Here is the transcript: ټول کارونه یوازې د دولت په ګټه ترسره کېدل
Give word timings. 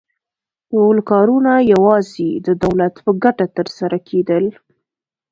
ټول 0.71 0.97
کارونه 1.11 1.53
یوازې 1.73 2.29
د 2.45 2.47
دولت 2.63 2.93
په 3.05 3.11
ګټه 3.23 3.45
ترسره 3.57 3.97
کېدل 4.09 4.45